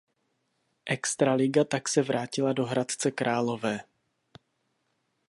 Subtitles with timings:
[0.85, 3.79] Extraliga tak se vrátila do Hradce Králové.